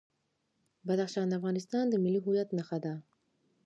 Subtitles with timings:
[0.87, 2.93] بدخشان د افغانستان د ملي هویت نښه ده.